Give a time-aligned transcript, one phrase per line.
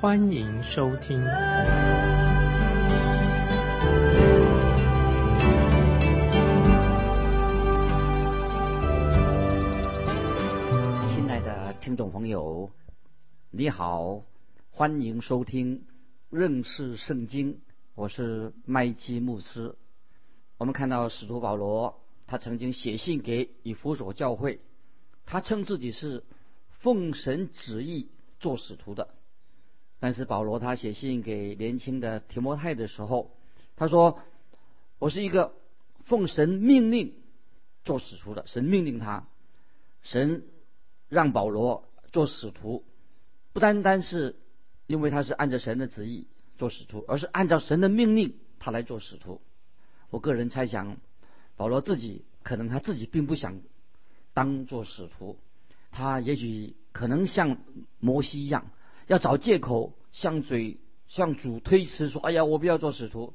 [0.00, 1.20] 欢迎收听。
[11.06, 12.70] 亲爱的听众朋友，
[13.50, 14.22] 你好，
[14.70, 15.84] 欢迎收听
[16.30, 17.60] 认识圣经，
[17.94, 19.76] 我是麦基牧师。
[20.56, 24.60] 我们看到使徒保罗，他曾经写信给以弗所教会，
[25.26, 26.24] 他称自己是
[26.70, 28.08] 奉神旨意
[28.38, 29.06] 做使徒的。
[30.00, 33.36] 但是保罗他写信给年轻的提摩太的时候，
[33.76, 34.18] 他说
[34.98, 35.52] ：“我是一个
[36.06, 37.14] 奉神命令
[37.84, 39.28] 做使徒的，神命令他，
[40.00, 40.44] 神
[41.10, 42.82] 让保罗做使徒，
[43.52, 44.36] 不单单是
[44.86, 49.42] 因为他是按照神的旨意做使徒，而是按照神的命令他来做使徒。
[50.08, 50.96] 我个人猜想，
[51.56, 53.60] 保罗自己可能他自己并不想
[54.32, 55.38] 当做使徒，
[55.90, 57.58] 他也许可能像
[57.98, 58.70] 摩西一样。”
[59.10, 63.34] 要找借口向嘴向主推辞说：“哎呀，我不要做使徒。”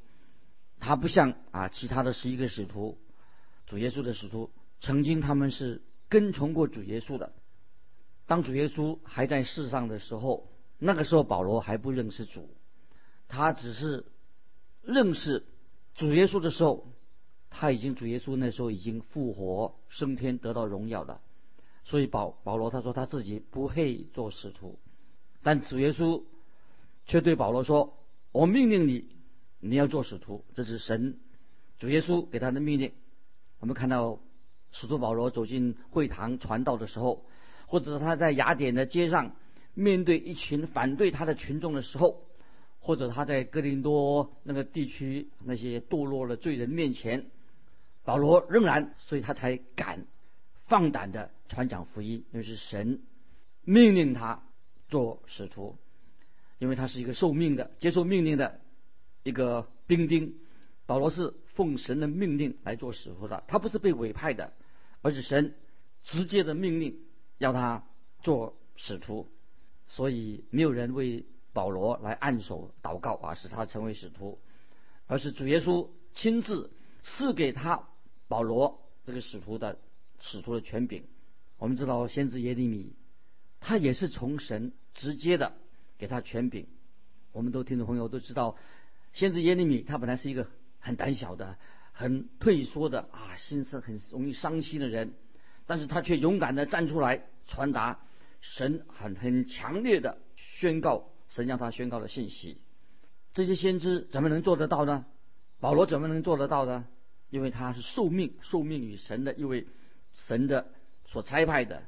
[0.80, 2.98] 他不像啊其他的十一个使徒，
[3.66, 7.34] 主耶稣的使徒，曾经他们是跟从过主耶稣的。
[8.26, 12.56] 当主耶稣还在世上的时候，那个时候保罗还不认识主，
[13.28, 14.06] 他只是
[14.82, 15.46] 认识
[15.94, 16.88] 主耶稣的时候，
[17.50, 21.20] 他已经主耶稣那时候已经复活升天得到荣耀了。
[21.84, 24.80] 所以保保罗他说他自己不配做使徒。
[25.46, 26.24] 但主耶稣
[27.06, 27.96] 却对保罗说
[28.34, 29.06] ：“我命令你，
[29.60, 31.20] 你要做使徒。”这是神
[31.78, 32.94] 主耶稣给他的命令。
[33.60, 34.20] 我们看到
[34.72, 37.24] 使徒保罗走进会堂传道的时候，
[37.68, 39.36] 或者他在雅典的街上
[39.76, 42.26] 面对一群反对他的群众的时候，
[42.80, 47.28] 或者他在哥林多那个地区那些堕落的罪人面前，
[48.04, 50.08] 保罗仍然，所以他才敢
[50.66, 53.04] 放胆的传讲福音，那是神
[53.64, 54.42] 命令他。
[54.88, 55.78] 做使徒，
[56.60, 58.60] 因为他是一个受命的、接受命令的
[59.24, 60.36] 一个兵丁。
[60.86, 64.54] 保罗是奉神的命令来做使徒的，他不是被委派的，
[65.02, 65.56] 而是神
[66.04, 67.00] 直接的命令
[67.40, 67.84] 要他
[68.22, 69.28] 做使徒。
[69.88, 74.38] 所以没有人为保罗来按手祷告啊，使他成为使徒，
[75.08, 76.72] 而是主耶稣亲自
[77.02, 77.88] 赐给他
[78.28, 79.80] 保罗这个使徒的
[80.20, 81.04] 使徒的权柄。
[81.58, 82.94] 我们知道先知耶利米。
[83.68, 85.54] 他也是从神直接的
[85.98, 86.68] 给他权柄。
[87.32, 88.58] 我们都听众朋友都知道，
[89.12, 90.48] 先知耶利米他本来是一个
[90.80, 91.58] 很胆小的、
[91.92, 95.16] 很退缩的啊，心思很容易伤心的人，
[95.66, 98.02] 但是他却勇敢的站出来传达
[98.40, 102.60] 神很很强烈的宣告，神让他宣告的信息。
[103.34, 105.08] 这些先知怎么能做得到呢？
[105.60, 106.86] 保罗怎么能做得到呢？
[107.32, 109.66] 因为他是受命，受命于神的一位
[110.14, 110.72] 神的
[111.08, 111.82] 所差派的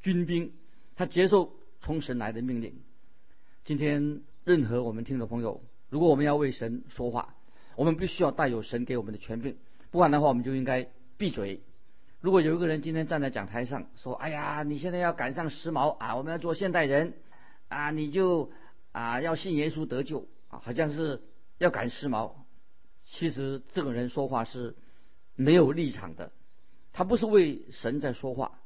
[0.00, 0.54] 军兵。
[0.96, 2.74] 他接受从神来的命令。
[3.64, 7.34] 今天，任何我们听的朋友，如果我们要为神说话，
[7.76, 9.56] 我们必须要带有神给我们的权柄，
[9.90, 11.60] 不然的话，我们就应该闭嘴。
[12.20, 17.14] 如果有一个人今天站在讲台上说：“哎呀，你现在要赶上时髦啊，我们要做现代人
[17.68, 18.52] 啊，你就
[18.92, 21.20] 啊要信耶稣得救啊，好像是
[21.58, 22.32] 要赶时髦。”
[23.04, 24.76] 其实这个人说话是
[25.34, 26.30] 没有立场的，
[26.92, 28.60] 他不是为神在说话。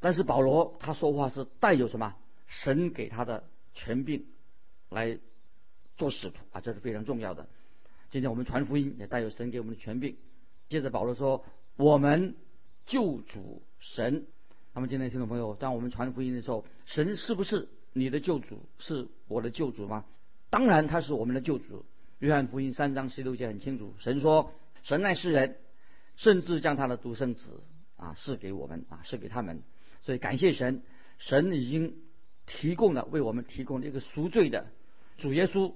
[0.00, 2.16] 但是保罗他说话是带有什么
[2.46, 3.44] 神给他的
[3.74, 4.26] 权柄
[4.88, 5.18] 来
[5.96, 7.46] 做使徒啊，这是非常重要的。
[8.10, 10.16] 今天我们传福音也带有神给我们的权柄。
[10.68, 11.44] 接着保罗说
[11.76, 12.34] ：“我们
[12.86, 14.26] 救主神。”
[14.72, 18.64] 那么今天听众朋友，当我们传福音的时候，神是不是你的救主？
[18.78, 20.04] 是我的救主吗？
[20.48, 21.84] 当然他是我们的救主。
[22.18, 24.52] 约翰福音三章十六节很清楚，神说
[24.82, 25.58] ：“神爱世人，
[26.16, 27.60] 甚至将他的独生子
[27.96, 29.62] 啊赐给我们啊，赐给他们。”
[30.02, 30.82] 所以感谢神，
[31.18, 31.96] 神已经
[32.46, 34.66] 提供了为我们提供了一个赎罪的
[35.18, 35.74] 主耶稣，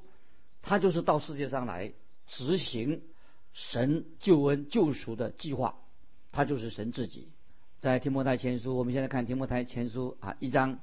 [0.63, 1.93] 他就是到世界上来
[2.27, 3.03] 执行
[3.53, 5.77] 神救恩救赎的计划，
[6.33, 7.29] 他就是神自己。
[7.81, 10.81] 在提摩太前书，我们现在看提摩太前书啊一章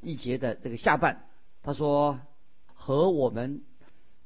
[0.00, 1.28] 一节的这个下半，
[1.62, 2.18] 他说
[2.72, 3.62] 和我们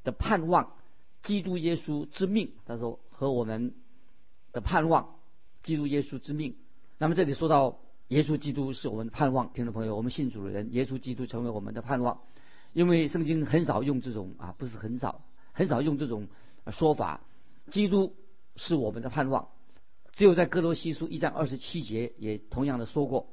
[0.04, 0.76] 的盼望
[1.24, 3.74] 基督耶稣之命，他说和我们
[4.52, 5.16] 的盼望
[5.62, 6.54] 基督耶稣之命。
[6.98, 7.80] 那么这里说到。
[8.12, 12.20] 耶稣基督是我们的盼望，听众朋友，我们信主的人，耶稣基督成为我们的盼望。
[12.74, 16.28] 因为圣经很少用这种啊，不是很少，很少用这种
[16.70, 17.22] 说法。
[17.70, 18.14] 基督
[18.56, 19.48] 是我们的盼望。
[20.12, 23.28] 只有在哥罗西书一章二十七节也同样的说过，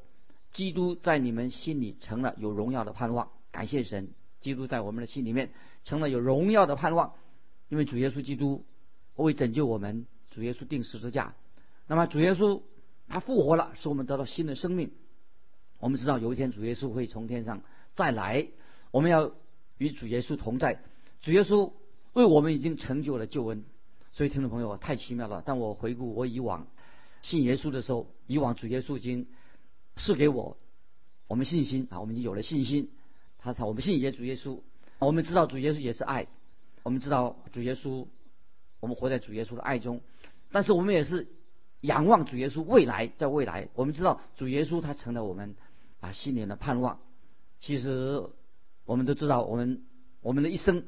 [0.54, 3.32] 基督在你们心里成了有荣耀的盼望。
[3.52, 5.52] 感谢神，基督在我们的心里面
[5.84, 7.16] 成了有荣耀的盼望，
[7.68, 8.64] 因为主耶稣基督
[9.16, 11.36] 为拯救我们，主耶稣定十字架。
[11.86, 12.62] 那么主耶稣
[13.10, 14.92] 他复活了，使我们得到新的生命。
[15.80, 17.62] 我们知道有一天主耶稣会从天上
[17.96, 18.48] 再来，
[18.92, 19.32] 我们要
[19.78, 20.82] 与主耶稣同在。
[21.22, 21.74] 主耶稣
[22.14, 23.64] 为我们已经成就了救恩。
[24.12, 25.42] 所以，听众朋友太奇妙了。
[25.42, 26.68] 当我回顾我以往
[27.22, 29.28] 信耶稣的时候，以往主耶稣已经
[29.96, 30.58] 赐给我
[31.28, 32.92] 我们信心啊，我们已经有了信心。
[33.38, 34.60] 他才我们信耶主耶稣，
[35.00, 36.28] 我们知道主耶稣也是爱，
[36.84, 38.08] 我们知道主耶稣，
[38.82, 40.02] 我们活在主耶稣的爱中。
[40.52, 41.28] 但是我们也是
[41.82, 45.56] 仰望主耶稣未来，在未来，我们知道主耶稣他成了我们
[46.00, 47.00] 啊心灵的盼望。
[47.60, 48.24] 其实
[48.86, 49.84] 我们都知道，我们
[50.22, 50.84] 我们的一生，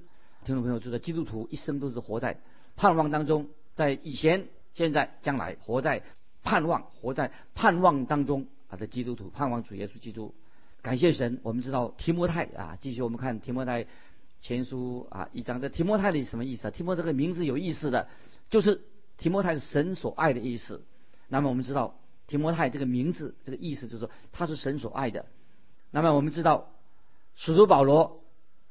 [0.46, 2.40] 听众朋友知道，基督徒一生都是活在。
[2.76, 6.04] 盼望当中，在以前、现在、将来，活在
[6.44, 10.34] 盼望、活在盼望当中啊的基督徒，盼望主耶稣基督。
[10.82, 13.86] 感谢神，我们知道提摩太啊，继续我们看提摩太
[14.42, 15.62] 前书啊一章。
[15.62, 16.72] 这提摩太的什么意思啊？
[16.72, 18.08] 提摩这个名字有意思的，
[18.50, 18.82] 就是
[19.22, 20.84] 提摩太是神所爱的意思。
[21.30, 21.96] 那么我们知道
[22.26, 25.28] 提摩太这个名字这个意思就是说他是神所爱的。
[25.92, 26.74] 那么我们知道
[27.36, 28.24] 使徒保罗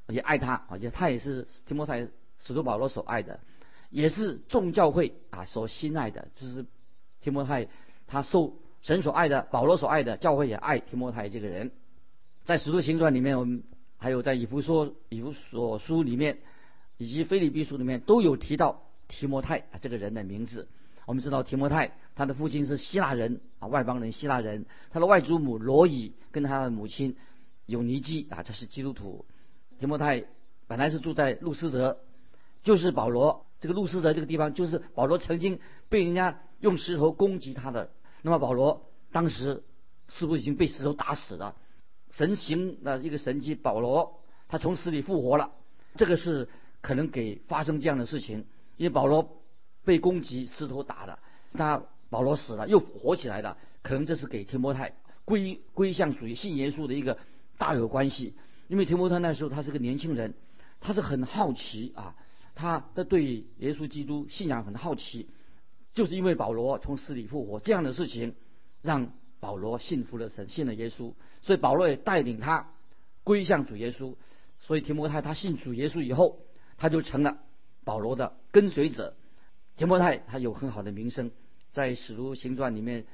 [0.09, 2.09] 也爱他，而且他也是提摩太
[2.41, 3.39] 使徒保罗所爱的。
[3.91, 6.65] 也是众教会啊所心爱的，就是
[7.21, 7.69] 提摩太，
[8.07, 11.71] 他受神所爱的，保罗所爱的，教会也爱提摩太这个人。
[12.45, 13.65] 在使徒行传里面，我们
[13.99, 16.39] 还有在以弗说以弗所书里面，
[16.99, 20.69] 以及菲利比书里面都有提到提摩太啊这个人的名字。
[21.07, 27.17] 我们知道提摩太，他的父亲是希腊人啊外邦人希腊人，他的外祖母罗伊跟他的母亲
[27.67, 29.25] 有尼基啊这是基督徒。
[29.81, 30.25] 提摩太
[30.69, 31.99] 本来是住在路斯德，
[32.63, 33.45] 就是保罗。
[33.59, 35.59] 这个路斯德这个地方，就是保罗曾经
[35.89, 37.91] 被人家用石头攻击他的。
[38.23, 39.65] 那么保罗当时
[40.07, 41.57] 似乎已经被石头打死了。
[42.11, 45.51] 神行的一个神迹，保罗他从死里复活了。
[45.97, 46.49] 这个是
[46.81, 48.47] 可能给发生这样的事情，
[48.81, 49.43] 因为保罗
[49.85, 51.19] 被攻击，石头打的，
[51.53, 54.95] 他保罗死了又活起来了，可能这是给提摩太
[55.27, 57.19] 归归向主义信耶稣的一个
[57.59, 58.33] 大有关系。
[58.69, 60.33] 因为提摩太那时候他是个年轻人，
[60.81, 62.17] 他是很好奇啊。
[62.55, 65.29] 他的对耶稣基督信仰很好奇，
[65.93, 68.35] 就是因为保罗从死里复活这样的事情，
[68.81, 71.13] 让保罗信服了神，信了耶稣。
[71.43, 72.71] 所以保罗也带领他
[73.25, 74.15] 归向主耶稣。
[74.59, 76.39] 所以提摩太他信主耶稣以后，
[76.79, 77.43] 他就成了
[77.85, 79.15] 保罗的跟随者。
[79.77, 81.31] 提摩太他有很好的名声，
[81.73, 83.07] 在使徒行传里面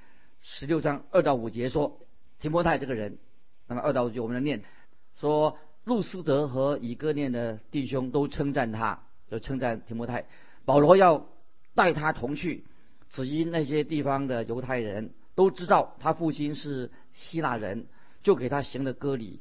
[0.43, 2.01] 十六章二到五节说，
[2.41, 3.19] 提摩太这个人，
[3.67, 4.63] 那么二到五节我们来念，
[5.21, 9.03] 说路斯德和以哥念的弟兄都称赞他。
[9.29, 10.25] 就称赞提摩太，
[10.65, 11.27] 保罗要
[11.75, 12.63] 带他同去，
[13.11, 17.87] 只因那些地方的犹太人都知道他父亲是希腊人，
[18.23, 19.41] 就给他行了割礼。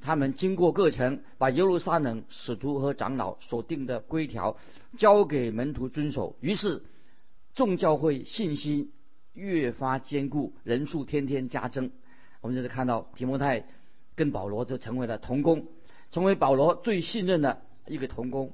[0.00, 4.56] 他们经过各城，把耶路撒冷使徒和长老所定的规条
[4.96, 6.36] 交给门徒遵守。
[6.40, 6.82] 于是
[7.54, 8.92] 众教会信心
[9.34, 11.90] 越发坚固，人数天天加增。
[12.40, 13.66] 我们这里看到提摩太
[14.14, 15.66] 跟保罗就成为了同工，
[16.10, 18.52] 成为保罗最信任的一个同工。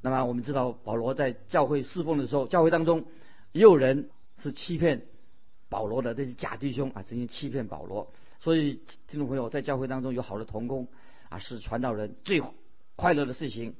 [0.00, 3.04] 那么我们知道，保罗在教会侍奉的时候，教会当中
[3.52, 4.10] 也有人
[4.42, 5.02] 是欺骗
[5.68, 8.12] 保罗的，这些假弟兄啊，曾经欺骗保罗。
[8.40, 10.88] 所以听众朋友，在教会当中有好的同工
[11.28, 12.42] 啊，是传道人最
[12.96, 13.74] 快乐的事情。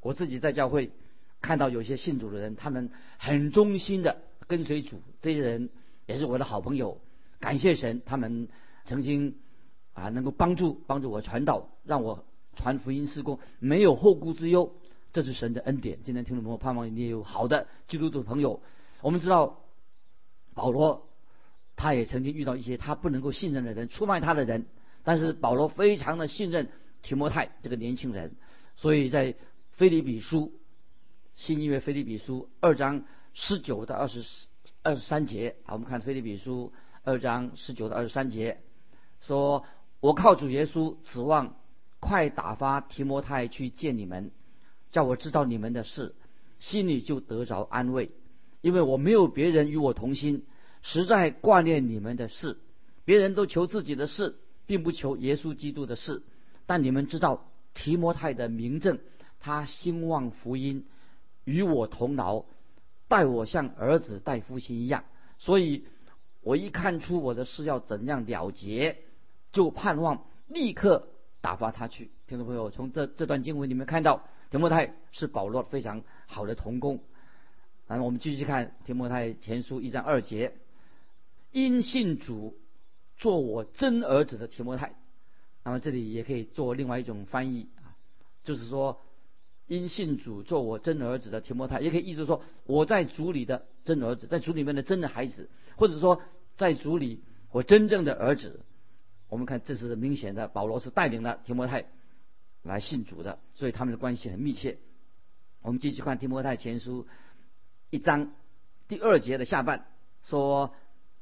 [0.00, 0.92] 我自己在教会
[1.40, 5.70] 看到有些信主的人，他们很忠心的跟随主，这些人
[6.06, 7.00] 也是我的好朋友。
[7.40, 8.48] 感谢神，他们
[8.84, 9.36] 曾经
[9.92, 14.72] 啊能够帮助帮助我传道，让我传福音事工没有后顾之忧。
[15.12, 15.98] 这是神的恩典。
[16.04, 18.60] 今天听众朋友，盼望你也有好的基督徒朋友。
[19.00, 19.64] 我们知道
[20.54, 21.08] 保罗，
[21.76, 24.66] 他也曾经遇到一些他不能够信任的人，出卖他的人。
[25.04, 26.68] 但是保罗非常的信任
[27.02, 28.34] 提摩太这个年轻人，
[28.76, 29.36] 所以在
[29.72, 30.52] 菲利比书
[31.36, 33.04] 新约菲利比书二章
[33.34, 34.24] 十九到二十
[34.82, 36.72] 二十三节啊，我们看菲利比书
[37.04, 38.58] 二章十九到二十三节，
[39.20, 39.64] 说
[40.00, 41.56] 我靠主耶稣指望
[42.00, 44.32] 快打发提摩太去见你们。
[44.92, 46.14] 叫我知道你们的事，
[46.58, 48.12] 心里就得着安慰，
[48.62, 50.46] 因为我没有别人与我同心，
[50.86, 52.58] 实在挂念你们的事。
[53.04, 56.22] 别人都求自己的事，并不求耶稣基督的事。
[56.64, 59.00] 但你们知道提摩太的名证，
[59.40, 60.86] 他兴旺福音，
[61.42, 62.44] 与我同劳，
[63.08, 65.02] 待我像儿子待父亲一样。
[65.38, 65.84] 所以
[66.42, 68.98] 我一看出我的事要怎样了结，
[69.52, 71.08] 就盼望立刻
[71.40, 72.12] 打发他去。
[72.28, 74.22] 听众朋友，从这这段经文里面看到。
[74.48, 77.00] 提摩太是保罗非常好的同工。
[77.88, 80.52] 那么我们继续看提摩太前书一章二节，
[81.52, 82.58] 因信主
[83.16, 84.94] 做我真儿子的提摩太。
[85.64, 87.96] 那么这里也可以做另外一种翻译啊，
[88.44, 89.02] 就是说
[89.66, 96.22] 因信主做我真儿子的提摩太，也可以意思说我在主里的真儿子，在主里面的真的孩子，或者说
[96.56, 98.60] 在主里我真正的儿子。
[99.28, 101.86] 我们看这是明显的，保罗是带领了提摩太
[102.62, 104.78] 来信主的，所以他们的关系很密切。
[105.62, 107.08] 我们继续看提摩太前书
[107.90, 108.32] 一章
[108.86, 109.88] 第二节的下半，
[110.22, 110.72] 说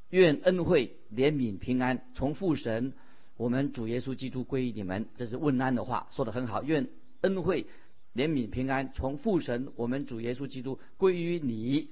[0.09, 2.93] 愿恩惠、怜悯、平安从父神。
[3.37, 6.63] 我们主耶稣基督归于你们，这是问安的话，说的很好。
[6.63, 6.87] 愿
[7.19, 7.65] 恩惠、
[8.13, 11.89] 怜悯、平安从父神我们主耶稣基督归于你。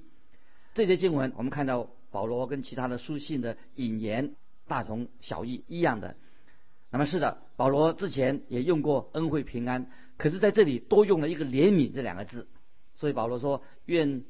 [0.72, 6.16] 这些经文，我们看到保罗跟其他的书信的引言大同小异一样的。
[6.90, 12.48] 那么是的，保罗之前也用过恩惠平安，可是在这里多用了一个怜悯这两个字。
[12.94, 14.24] 所以保罗说：愿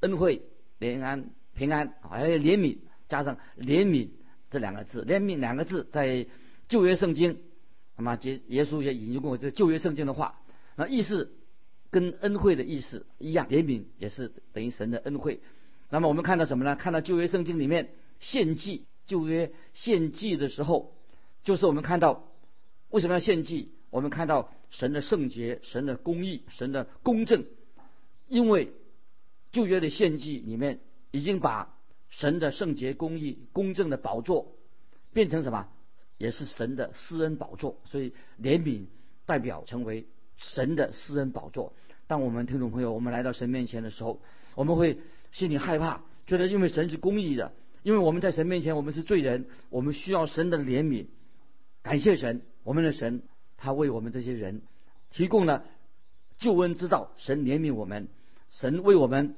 [0.00, 0.42] 恩惠、
[0.78, 2.78] 怜安、平安，还有怜悯，
[3.10, 4.08] 加上怜悯
[4.48, 5.04] 这两个字。
[5.04, 6.26] 怜悯两个字在。
[6.70, 7.40] 旧约圣经，
[7.96, 10.40] 那么耶耶稣也引用过这旧约圣经的话，
[10.76, 11.34] 那意思
[11.90, 15.40] 跟恩惠的意思一样，怜悯也是等于神的恩惠。
[15.88, 16.76] 那么我们看到什么呢？
[16.76, 17.90] 看到旧约圣经里面
[18.20, 20.94] 献祭，旧约献祭的时候，
[21.42, 22.22] 就是我们看到
[22.90, 23.72] 为什么要献祭？
[23.90, 27.46] 我们看到神的圣洁、神的公义、神的公正，
[28.28, 28.72] 因为
[29.50, 30.78] 旧约的献祭里面
[31.10, 31.76] 已经把
[32.10, 34.52] 神的圣洁、公义、公正的宝座
[35.12, 35.68] 变成什么？
[36.18, 38.84] 也是神的施恩宝座，所以怜悯
[39.24, 41.72] 代表成为神的施恩宝座。
[42.06, 44.20] 当我们听众朋友，我们来到神面前的时候，
[44.54, 44.98] 我们会
[45.32, 47.52] 心里害怕，觉得因为神是公义的，
[47.82, 51.06] 因为我们在神面前我们是罪人，我们需要神的怜悯。
[51.82, 53.22] 感谢神，我们的神
[53.56, 54.60] 他为我们这些人
[55.10, 55.64] 提供了
[56.38, 58.08] 救恩之道，神怜悯我们，
[58.50, 59.36] 神为我们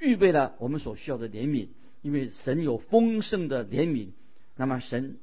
[0.00, 1.68] 预备了我们所需要的怜悯，
[2.02, 4.10] 因为神有丰盛的怜悯，
[4.56, 5.18] 那么神。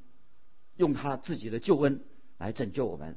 [0.76, 2.00] 用他自己的救恩
[2.38, 3.16] 来拯救我们，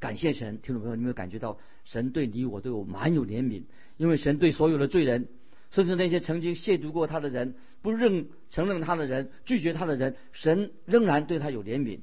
[0.00, 3.62] 感谢神，听众朋友，你有没有感觉到神对你我对我蛮有怜悯？
[3.96, 5.28] 因为神对所有的罪人，
[5.70, 12.00] 甚至那些曾经亵渎过他的人、不认承认他的人、拒绝他的人，神仍然对他有怜悯。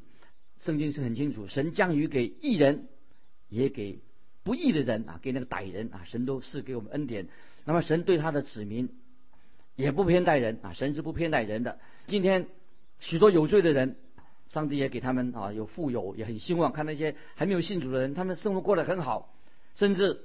[0.59, 2.87] 圣经是很清楚，神将于给义人，
[3.49, 3.99] 也给
[4.43, 7.27] 不义的人啊，给那个歹人啊，神都是给我们恩典。
[7.65, 8.87] 那么神对他的子民
[9.75, 11.79] 也不偏待人啊，神是不偏待人的。
[12.07, 12.47] 今天
[12.99, 13.95] 许多有罪的人。
[14.47, 19.33] 上帝也给他们啊有富有，也很希望看那些还没有信主的人，他们生活过得很好，
[19.75, 20.19] 甚至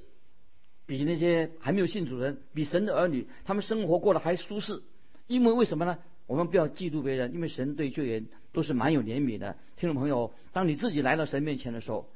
[0.84, 4.82] 比那些还没有信主的人，比神的儿女，他们生活过得还舒适。
[5.28, 5.98] 因为为什么呢？
[6.26, 9.56] 我们不要嫉妒别人，因为神对罪人都是蛮有怜悯的。
[9.76, 12.10] 听众朋友，当你自己来到神面前的时候，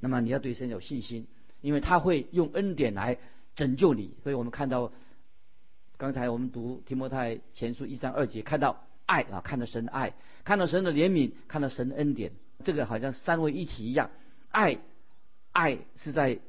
[0.00, 1.26] 那么你要对神有信心，
[1.62, 3.16] 因为他会用恩典来
[3.56, 4.14] 拯救你。
[4.22, 4.92] 所以我们看到
[6.04, 8.84] 刚才我们读提摩太前书一章二节，看到。
[9.06, 10.12] 爱啊，看到神的爱，
[10.44, 12.32] 看到神的怜悯，看到神的恩典，
[12.62, 14.10] 这个好像三位一体一样。
[14.50, 14.80] 爱，
[15.52, 16.40] 爱是在，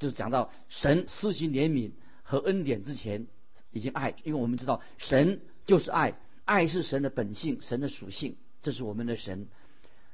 [0.00, 1.92] 就是讲到神施行怜悯
[2.24, 3.28] 和恩典之前，
[3.70, 9.46] 已经爱，因为我们知道神就是爱，爱是神的本性，神的属性，这是我们的神。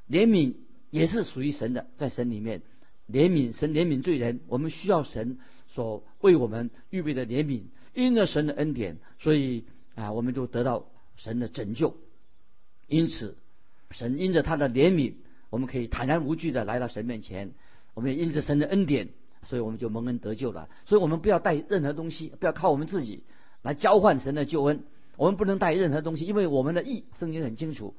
[0.07, 0.55] 怜悯
[0.91, 2.61] 也是属于神的，在神里面，
[3.11, 5.39] 怜悯神怜悯罪人，我们需要神
[5.77, 7.65] 所为我们预备的怜悯，
[7.95, 10.87] 因着神的恩典，所以啊，我们就得到。
[11.19, 11.97] 神的拯救，
[12.89, 13.39] 因此，
[13.91, 15.15] 神因着他的怜悯，
[15.49, 17.53] 我们可以坦然无惧的来到神面前。
[17.95, 19.09] 我们也因着神的恩典，
[19.45, 20.69] 所以我们就蒙恩得救了。
[20.85, 23.25] 所以我们不要带任何东西，不要靠我们自己
[23.63, 24.85] 来交换神的救恩。
[25.17, 27.95] 我们不能带任何东西，因为我们的义，圣经很清楚，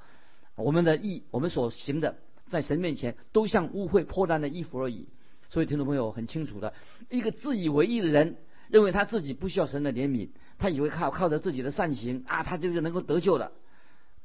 [0.56, 5.08] 我们的义，我们所行的，在神面前都像污秽破烂的衣服而已。
[5.50, 6.74] 所以听众朋友很清楚的，
[7.10, 8.38] 一个自以为意的人，
[8.70, 10.30] 认为他自己不需要神的怜悯。
[10.60, 13.52] 他以为靠靠着自己的善行啊，他就是能够得救的。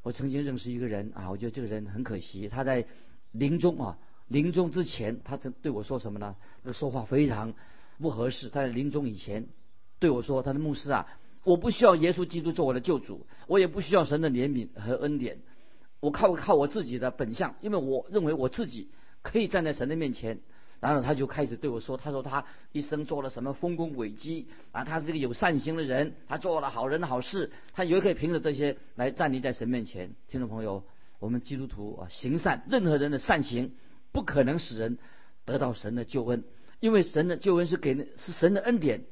[0.03, 2.49] 我曾经认识一个人啊，我觉得这个人很可惜。
[2.49, 2.87] 他在
[3.31, 6.35] 临终啊，临终之前，他曾对我说什么呢？
[6.73, 7.55] 说话非常
[8.01, 8.49] 不合适。
[8.49, 9.47] 他在临终以前
[10.01, 11.07] 对我说：“他的牧师啊，
[11.45, 15.39] 我不需要耶稣基督做我的救主，我也不需要神的怜悯和恩典，
[16.01, 18.89] 我靠靠我自己的本相，因为我认为我自己
[19.23, 20.41] 可以站在神的面前。”
[20.83, 24.83] 然后他就开始对我说：“他说他一生做了什么丰功伟绩啊？
[24.83, 30.83] 他是个有善行的人，他做了好人好事，他以为可以凭着这些来站立在神面前。”听众朋友，
[31.21, 33.75] 我们基督徒啊，行善，任何人的善行
[34.11, 34.99] 不可能使人
[35.45, 36.43] 得到神的救恩，
[36.81, 39.05] 因为神的救恩是给是神的恩典，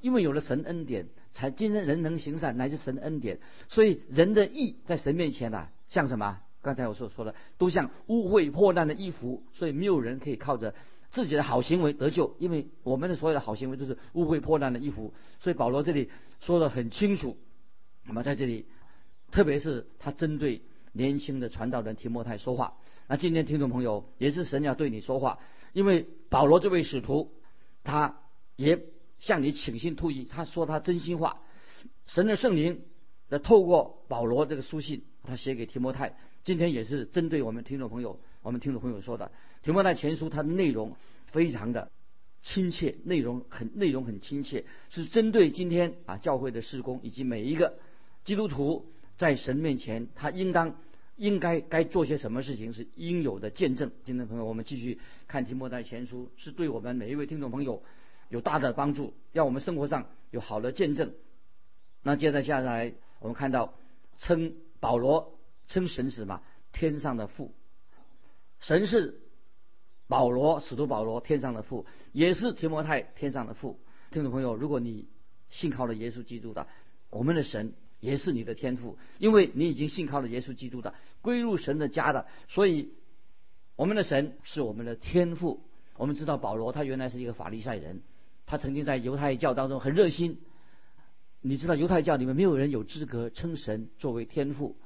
[0.00, 3.40] 因为有了神恩典，才今天人能行善，乃是神的恩典。
[3.68, 6.38] 所以人的义在神面前呐，像什么？
[6.62, 10.72] 刚才我所说的，都像污秽破烂的衣服，所以没有人可以靠着。
[11.16, 15.14] 自己的好行为得救，因为我们的所有的好行为都是污秽破烂的衣服。
[15.40, 17.38] 所以保罗这里说的很清楚。
[18.04, 18.66] 那么在这里，
[19.30, 20.60] 特别是他针对
[20.92, 22.76] 年轻的传道人提摩太说话。
[23.06, 25.38] 那今天听众朋友也是神要对你说话，
[25.72, 27.32] 因为保罗这位使徒，
[27.82, 28.20] 他
[28.56, 28.84] 也
[29.18, 31.40] 向你倾心吐意，他说他真心话。
[32.04, 32.82] 神的圣灵
[33.30, 39.32] 的透过保罗这个书信，他写给提摩太，今天也是针对我们听众朋友，我们听众朋友说的。
[39.66, 40.94] 提摩太前书它的内容
[41.32, 41.90] 非常的
[42.40, 47.76] 亲切，内容很内容很亲切，是针对今天啊教会的施工以及每一个
[48.22, 50.76] 基督徒在神面前他应当
[51.16, 53.90] 应该该做些什么事情是应有的见证。
[54.04, 57.82] 听众朋友，我们继续看提摩太前书，是对我们每一位听众朋友
[58.28, 61.12] 有大的帮助，让我们生活上有好的见证。
[62.04, 63.74] 那接着下来，我们看到
[64.16, 66.40] 称保罗称神是什么？
[66.72, 67.52] 天上的父，
[68.60, 69.22] 神是。
[70.08, 73.80] 保罗，使徒保罗，天上的父，也是提摩太天上的父。
[74.10, 75.08] 听众朋友，如果你
[75.50, 76.66] 信靠了耶稣基督的，
[77.10, 82.92] 我们的神也是你的天父，因为你已经信靠了耶稣基督的，归入神的家的，所以
[83.74, 85.62] 我们的神是我们的天父。
[85.96, 88.02] 我们知道保罗他原来是一个法利赛人，
[88.44, 90.38] 他曾经在犹太教当中很热心。
[91.40, 94.76] 你知道犹太教里面没有人有资格称神作为天父，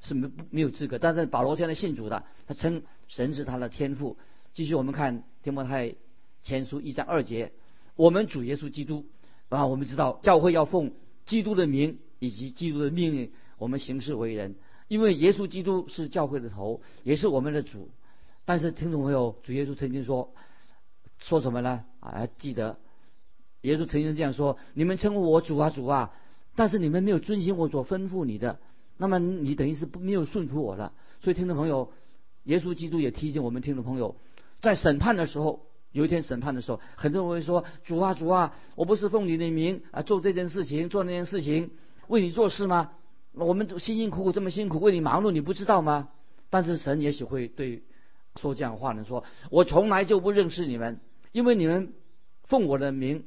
[0.00, 0.98] 是没没有资格。
[0.98, 4.18] 但是保罗现在信主的，他称神是他的天父。
[4.56, 5.96] 继续，我们看天摩太
[6.42, 7.52] 前书一章二节，
[7.94, 9.04] 我们主耶稣基督
[9.50, 10.94] 啊，我们知道教会要奉
[11.26, 14.54] 基督的名以及基督的命令，我们行事为人，
[14.88, 17.90] 因为耶稣基督是教会的头，也是我们的主。
[18.46, 20.32] 但是听众朋友，主耶稣曾经说
[21.18, 21.84] 说什么呢？
[22.00, 22.78] 啊，记得
[23.60, 26.14] 耶稣曾经这样说：你们称呼我主啊主啊，
[26.54, 28.58] 但是你们没有遵循我所吩咐你的，
[28.96, 30.94] 那么你等于是不没有顺服我了。
[31.20, 31.92] 所以听众朋友，
[32.44, 34.16] 耶稣基督也提醒我们听众朋友。
[34.60, 41.70] 在审判的时候，有一天审判的时候，很多人会说：“主啊，主啊，我不是奉你的名啊做这件事情，做那件事情，
[42.08, 42.92] 为你做事吗？
[43.32, 46.08] 我们辛辛苦苦这么辛苦为你忙碌，你不知道吗？”
[46.50, 47.82] 但是神也许会对
[48.40, 51.00] 说这样的话呢：“说我从来就不认识你们，
[51.32, 51.92] 因为你们
[52.44, 53.24] 奉我的名，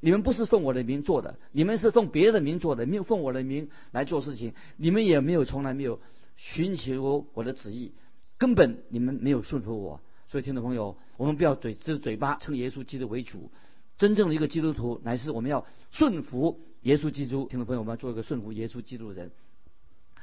[0.00, 6.00] 你们不是奉我的名做的，你们是奉别的名做的，没有奉我的名来做事情，你们也没有从来没有
[6.36, 7.92] 寻求我的旨意，
[8.38, 10.00] 根本你们没有顺服我。”
[10.32, 13.50] 所以，听众朋友，我们不要嘴只嘴巴称耶稣基督为主，
[13.98, 17.48] 真正的一个基督徒乃是我们要顺服耶稣基督。
[17.48, 19.30] 听众朋友，我们要做一个顺服耶稣基督的人。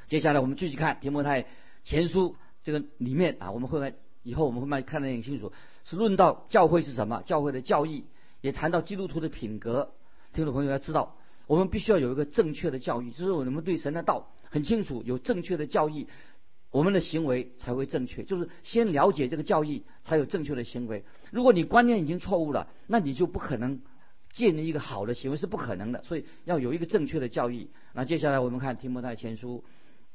[0.08, 1.46] 接下来，我们继续看提摩太
[1.84, 3.94] 前书这个里面啊，我们会
[4.24, 5.52] 以后我们会慢看得很清楚，
[5.84, 8.04] 是论到教会是什么，教会的教义，
[8.40, 9.92] 也谈到基督徒的品格。
[10.32, 16.08] 听众朋友要知道，我们必须要有一个正确的教育，就是我们对神的道很清楚，有正确的教义。
[16.70, 21.04] 我们的行为才会正确，就是先了解这个教义，才有正确的行为。
[21.32, 23.80] 如果你观念已经错误了，那你就不可能
[24.30, 26.04] 建立一个好的行为，是不可能的。
[26.04, 27.70] 所以要有一个正确的教义。
[27.92, 29.64] 那接下来我们看提摩太前书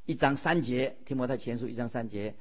[0.06, 2.36] 一章三节，提摩太前书一章三节，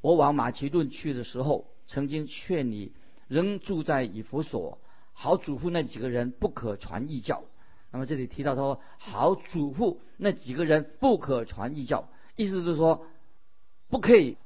[0.00, 2.92] 我往马其顿去的时候，曾经劝你
[3.26, 4.78] 仍住在以弗所，
[5.12, 7.42] 好嘱咐那几个人不可传异教。
[7.90, 13.04] 那么这里提到说，好嘱咐那几个人不可传异教，意思就是说。
[13.90, 14.36] 不可以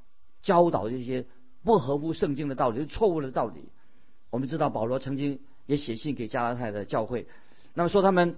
[0.43, 1.27] 教导这些
[1.63, 3.69] 不合乎圣经的道理、是错误的道理。
[4.31, 7.27] 我们知道保罗曾经也写信给加拉太的教会，
[7.75, 8.37] 那么说他们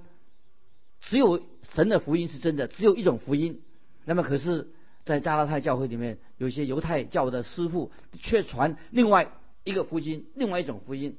[1.00, 3.62] 只有神的福音是真的，只有一种福音。
[4.04, 4.68] 那么可是，
[5.04, 9.32] 在加拉太教会里面，有些犹太教的师傅却传另外
[9.64, 11.16] 一个福音，另外一种福音。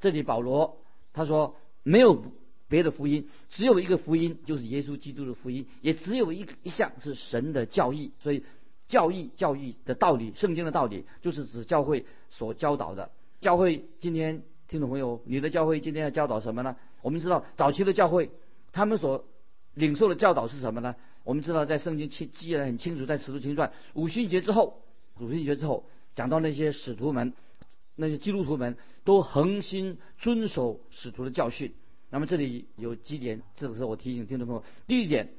[0.00, 0.78] 这里保罗
[1.12, 2.22] 他说没有
[2.68, 8.12] 别的福音，只有一个福音，就是耶稣基督的福音，也只有一一项是神的教义。
[8.20, 8.44] 所以。
[8.90, 13.12] 教义教义的道理，圣经的道理，就是指教会所教导的。
[13.40, 16.76] 教会今天，听众朋友，你的教会今天要教导什么呢？
[17.00, 18.32] 我们知道早期的教会，
[18.72, 19.24] 他们所
[19.74, 20.96] 领受的教导是什么呢？
[21.22, 24.82] 我们知道在圣经记记得很清楚，在使徒行传五旬节之后，
[25.20, 25.84] 五旬节之后
[26.16, 27.32] 讲到那些使徒们，
[27.94, 31.72] 那些基督徒们都恒心遵守使徒的教训。
[32.10, 35.30] 那么这里有几点，这个时候我提醒听众朋友：第一点，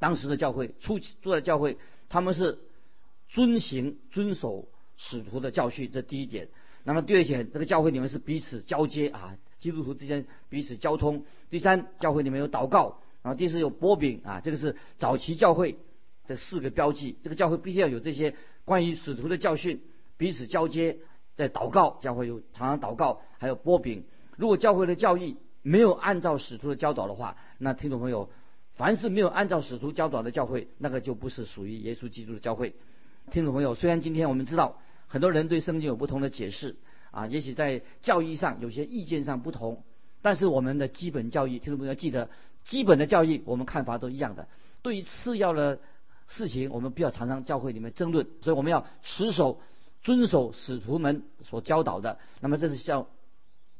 [0.00, 1.78] 当时的教会初期做的教会。
[2.14, 2.60] 他们是
[3.28, 6.48] 遵行、遵守使徒的教训，这第一点。
[6.84, 11.24] 那么第二点，这个教会里面是彼此交接啊，基督徒之间彼此交通。
[11.50, 13.00] 第三，教会里面有祷告。
[13.22, 15.76] 然后第四有波饼啊，这个是早期教会
[16.24, 17.18] 这四个标记。
[17.24, 19.82] 这个教会必须要有这些关于使徒的教训，
[20.16, 20.98] 彼此交接，
[21.34, 24.04] 在祷告，教会有常常祷告，还有波饼。
[24.36, 28.30] 如果教会的教义没有按照使徒的教导的话，那听众朋友。
[28.76, 32.74] 凡是没有按照使徒教导的教会，那个就不是属于耶稣基督的教会。
[33.30, 36.76] 听众朋友，虽然今天我们知道很多人对圣经有不同的解释
[37.10, 39.84] 啊，也许在教义上有些意见上不同，
[40.22, 42.28] 但是我们的基本教义，听众朋友要记得，
[42.64, 44.48] 基本的教义我们看法都一样的。
[44.82, 45.78] 对于次要的
[46.26, 49.60] 事情，我们不要常常教会里面争论，所以我们要持守、
[50.02, 52.18] 遵守使徒们所教导的。
[52.40, 53.06] 那么这是像，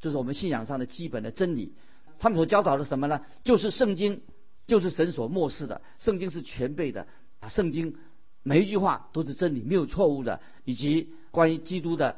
[0.01, 1.75] 就是我们信仰上的基本的真理。
[2.21, 3.23] 他们所教导的什么呢？
[3.43, 4.23] 就是圣经，
[4.67, 5.83] 就是神所漠视的。
[5.99, 7.07] 圣经是全备的
[7.41, 7.97] 啊，圣经
[8.43, 10.41] 每一句话都是真理，没有错误的。
[10.65, 12.17] 以及关于基督的，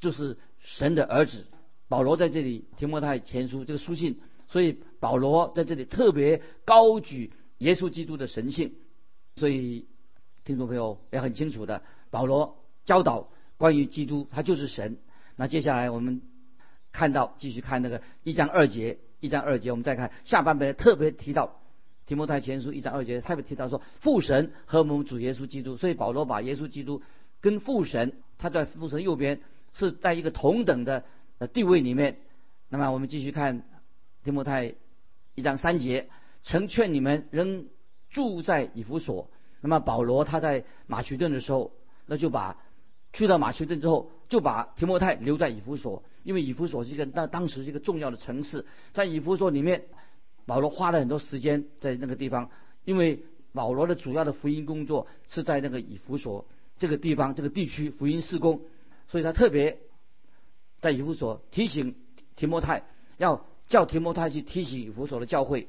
[0.00, 1.46] 就是神的儿子。
[1.88, 8.74] 保罗在这里提摩太前书这个书信，所以保罗在这里特别高举耶稣基督的神性。
[9.36, 9.86] 所以
[10.44, 14.98] 听众朋友也很清楚的，保罗教导关于基督，他就是神。
[15.36, 16.22] 那接下来我们
[16.92, 18.98] 看到，继续看那个一章二节。
[19.22, 21.59] 一章二节，我们再看下半本，特别提到
[22.10, 27.02] 提摩太前书一章二节，特别提到说父神和我们主耶稣基督，所以保罗把耶稣基督
[27.40, 29.40] 跟父神，他在父神右边
[29.74, 31.04] 是在一个同等的
[31.52, 32.16] 地位里面。
[32.68, 33.62] 那么我们继续看
[34.24, 34.74] 提摩太
[35.36, 36.08] 一章三节，
[36.42, 37.66] 曾劝你们仍
[38.08, 39.30] 住在以弗所。
[39.60, 41.70] 那么保罗他在马其顿的时候，
[42.06, 42.56] 那就把
[43.12, 46.02] 去到马其顿之后，就把提摩太留在以弗所。
[46.24, 49.84] 因为以弗所是一个当当时是一个重要的城市，在以弗所里面，
[50.46, 52.50] 保罗花了很多时间在那个地方，
[52.84, 53.22] 因为
[53.52, 56.46] 保罗的主要的福音工作是在那个以弗所
[56.78, 58.62] 这个地方这个地区福音施工，
[59.08, 59.78] 所以他特别
[60.80, 61.94] 在以弗所提醒
[62.36, 62.84] 提摩太，
[63.18, 65.68] 要叫提摩太去提醒以弗所的教会，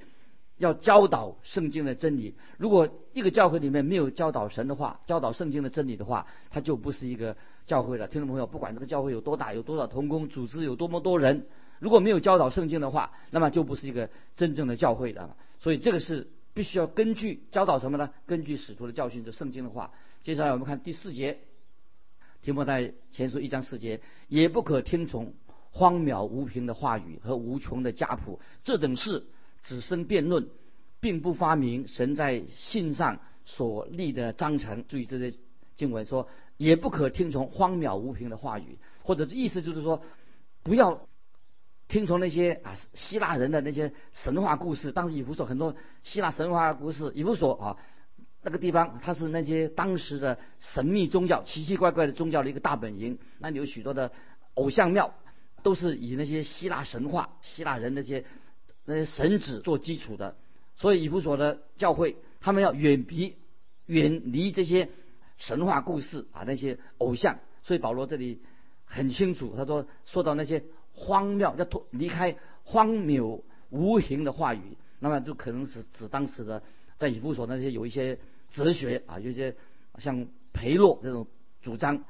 [0.57, 2.35] 要教导圣经的真理。
[2.57, 7.35] 如果一个教会里面没有教导神的话，教导圣经的真理的话，它就不是一个。
[7.67, 11.45] 教会了，听众朋友，不管这个教会有多大，有多少同工，组织有多么多人，
[11.81, 15.35] 如果没有教导圣经的话，那么就不是一个真正的教会的。
[15.59, 18.11] 所以这个是必须要根据教导什么呢？
[18.27, 19.91] 根据使徒的教训，就圣经的话。
[20.23, 21.39] 接下来我们看第四节，
[22.43, 25.33] 提摩太前书一章四节，也不可听从
[25.71, 29.25] 荒渺无凭的话语和无穷的家谱，这等事
[29.63, 30.47] 只生辩论，
[30.99, 34.85] 并不发明神在信上所立的章程。
[34.87, 35.35] 注意这些
[35.75, 36.29] 经文说。
[36.57, 40.03] 也不可听从荒谬无凭的话语，或者意思就是说，
[40.61, 41.07] 不要
[41.91, 44.93] 听从那些啊希腊人的那些神话故事。
[44.93, 47.77] 当时以弗所很多希腊神话故事，以弗所啊
[48.41, 53.19] 那个地方，它是那些当时的神秘宗教、奇奇怪怪的宗教的一个大本营。
[53.39, 54.13] 那里有许多的
[54.53, 55.13] 偶像庙，
[55.63, 58.23] 都是以那些希腊神话、希腊人那些
[58.85, 60.37] 那些神子做基础的。
[60.77, 63.35] 所以以弗所的教会，他们要远离
[63.85, 64.87] 远离这些。
[65.37, 68.43] 神话故事啊，那些偶像，所以保罗这里
[68.85, 76.61] 很清楚，他说说到那些荒谬，要脱离开荒谬无形的话语，那么就可能是指当时的
[76.97, 78.17] 在以弗所那些有一些
[78.51, 79.55] 哲学啊，有些
[79.97, 81.27] 像培洛这种
[81.61, 82.03] 主张，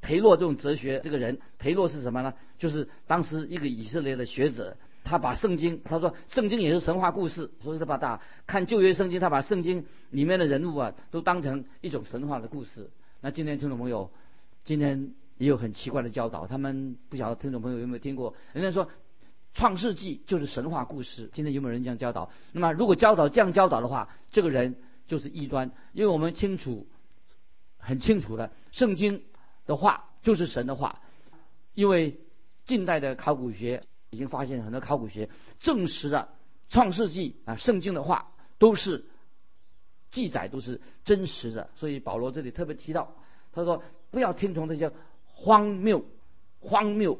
[0.00, 2.34] 培洛这种哲学这个人，培洛是什么呢？
[2.58, 4.76] 就是当时一个以色列的学者。
[5.04, 12.88] 他把圣经，他说圣经也是神话故事，所以他把他看旧约圣经，他把圣经里面的人物啊，都当成一种神话的故事。
[13.20, 14.12] 那今天听众朋友，
[14.64, 15.12] 今天
[15.42, 18.34] 也有很奇怪的教导，他们不晓得听众朋友有没有听过？
[18.52, 18.88] 人家说
[19.54, 22.30] 创世纪就是神话故事，今天有没有人这样教导？
[22.52, 24.76] 那么如果教导这样教导的话，这个人
[25.08, 26.86] 就是异端，因为我们清楚
[27.76, 29.24] 很清楚的，圣经
[29.66, 31.00] 的话就是神的话，
[31.74, 32.20] 因为
[32.64, 33.82] 近代的考古学。
[34.14, 36.28] 已经发现很多考古学证实了
[36.70, 39.06] 《创世纪》啊，圣经的话都是
[40.10, 41.70] 记载都是真实的。
[41.76, 43.16] 所以保罗这里特别提到，
[43.52, 44.92] 他说不要听从这些
[45.42, 46.04] 荒谬、
[46.60, 47.18] 荒谬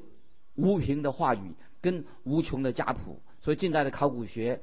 [0.54, 3.20] 无凭的话语跟无穷的家谱。
[3.40, 4.60] 所以近代的考古学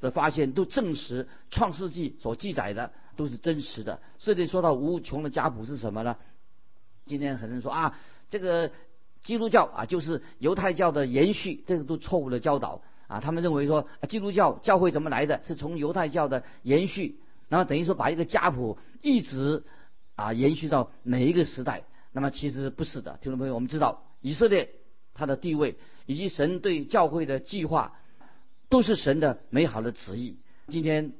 [0.00, 4.00] 的发现都证实《创世纪》所记载的都是真实的。
[4.18, 6.16] 所以说到无穷的家谱是什么呢？
[7.04, 7.98] 今天很多人说啊，
[8.30, 8.70] 这个。
[9.22, 13.20] 基督教啊，就是犹太教的延续，这个都错误的教导啊。
[13.20, 19.62] 他们认为说，基督教教会怎么来的，是从犹太教的延续，然后等于说把一个家谱一直
[20.16, 21.84] 啊延续到每一个时代。
[22.12, 24.70] 那么其实不是的，听众朋友，我们知道以色列
[25.14, 27.98] 它的地位以及神对教会的计划，
[28.68, 30.38] 都是神的美好的旨意。
[30.68, 31.12] 今天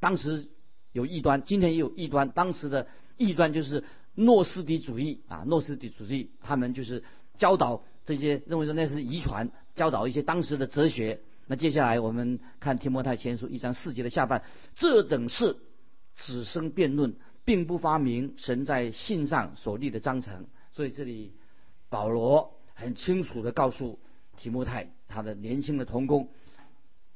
[0.00, 0.48] 当时
[0.92, 2.30] 有异端，今天也有异端。
[2.30, 7.02] 当时的异端就是诺斯底主义啊，诺斯底主义，他们就是。
[7.38, 11.22] 教导这些认为说那是遗传，教导一些当时的哲学。
[11.46, 14.44] 那接下来我们看提摩太前书一章四节的下半，
[14.76, 15.56] 这等事
[16.14, 20.46] 只生辩论，并不发明神在信上所立的章程。
[20.72, 21.34] 所以这里
[21.88, 23.98] 保罗很清楚的告诉
[24.36, 26.30] 提摩太他的年轻的童工，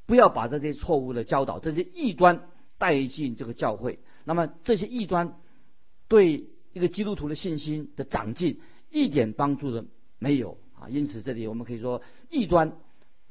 [0.06, 3.98] 不要把这些错误的教导、这些异端带进这个教会。
[4.24, 5.38] 那么这些异端
[6.08, 8.60] 对一个基督徒的信心的长进
[8.90, 9.84] 一点帮助的。
[10.18, 10.88] 没有啊。
[10.88, 12.72] 因此，这里我们可以说异端，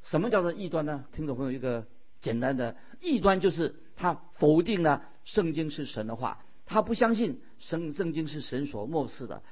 [0.02, 1.04] 什么叫做异端呢？
[1.12, 1.86] 听众朋友，一个
[2.20, 9.42] 简单的异端就是他否定了圣经是神的话，他不相信圣圣经是神所漠视的。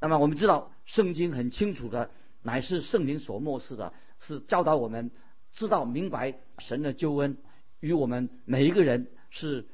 [0.00, 2.10] 那么我们知道，圣经很清楚的，
[2.42, 5.10] 乃是圣灵所漠视的，是教导我们
[5.52, 7.36] 知道明白神的救恩
[7.80, 9.66] 与我们每一个人是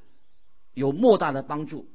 [0.72, 1.88] 有莫大的帮助。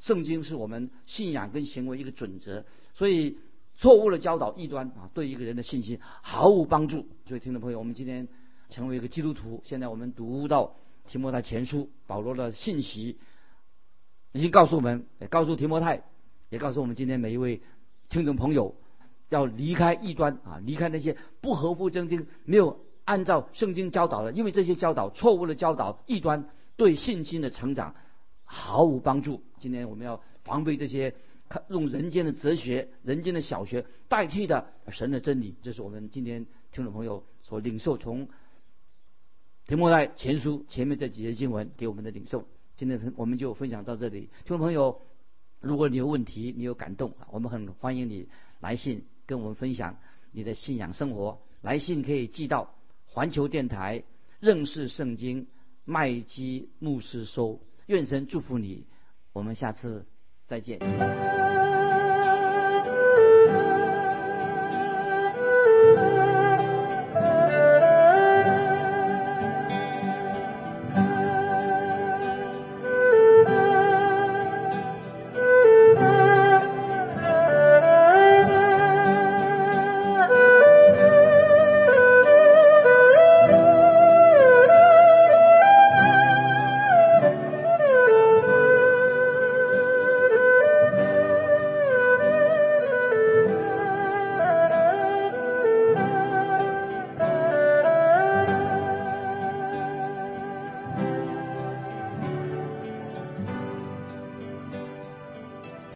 [0.00, 3.38] 圣经是我们信仰跟行为一个准则，所以
[3.76, 7.06] 错误的教导异端啊，对一个人的信心毫无帮助。
[7.26, 8.26] 所以，听众朋友，我们今天
[8.68, 10.74] 成为一个基督徒，现在我们读到
[11.06, 13.16] 提摩太前书保罗的信息，
[14.32, 16.02] 已经告诉我们，也告诉提摩太，
[16.50, 17.62] 也告诉我们今天每一位
[18.08, 18.74] 听众朋友，
[19.28, 27.94] 要离开异端啊，离开那些不合乎圣经、没有按照圣经教导的，因为这些教导错误的教导异端对信心的成长。
[28.54, 29.42] 毫无帮助。
[29.60, 31.14] 今天我们要防备这些
[31.68, 35.56] 用人间的哲学、人间的小学代替的神的真理。
[35.62, 38.28] 这是我们今天听众朋友所领受从
[39.66, 42.46] 提摩太前书前面这几节经文给我们的领受。
[42.76, 44.30] 今天我们就分享到这里。
[44.44, 45.00] 听众朋友，
[45.60, 48.28] 如果你有问题，你有感动，我们很欢迎你
[48.60, 49.96] 来信跟我们分享
[50.32, 51.40] 你的信仰生活。
[51.60, 52.74] 来信可以寄到
[53.06, 54.02] 环球电台
[54.40, 55.46] 认识圣经
[55.84, 57.60] 麦基牧师收。
[57.86, 58.86] 愿神祝福你，
[59.32, 60.06] 我们下次
[60.46, 61.61] 再见。